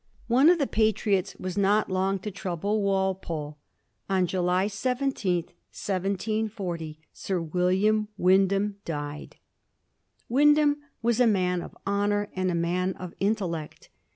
One 0.27 0.49
of 0.49 0.57
the 0.57 0.65
Patriots 0.65 1.35
was 1.37 1.59
not 1.59 1.87
long 1.91 2.17
to 2.21 2.31
trouble 2.31 2.81
Walpole. 2.81 3.59
On 4.09 4.25
July 4.25 4.65
17, 4.65 5.43
1740, 5.43 6.99
Sir 7.13 7.39
William 7.39 8.07
Wyndham 8.17 8.77
died. 8.83 9.35
Wynd 10.27 10.57
ham 10.57 10.77
was 11.03 11.19
a 11.19 11.27
man 11.27 11.61
of 11.61 11.77
honor 11.85 12.31
and 12.35 12.49
a 12.49 12.55
man 12.55 12.93
of 12.93 13.13
intellect. 13.19 13.89